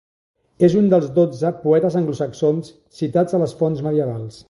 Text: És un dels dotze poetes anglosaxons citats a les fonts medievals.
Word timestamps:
És 0.67 0.77
un 0.79 0.87
dels 0.93 1.11
dotze 1.17 1.53
poetes 1.67 1.99
anglosaxons 2.01 2.75
citats 3.03 3.37
a 3.41 3.45
les 3.47 3.59
fonts 3.63 3.89
medievals. 3.91 4.39